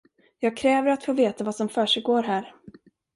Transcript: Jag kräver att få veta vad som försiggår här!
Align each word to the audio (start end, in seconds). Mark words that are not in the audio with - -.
Jag 0.39 0.57
kräver 0.57 0.87
att 0.91 1.03
få 1.03 1.13
veta 1.13 1.43
vad 1.43 1.55
som 1.55 1.69
försiggår 1.69 2.23
här! 2.23 2.53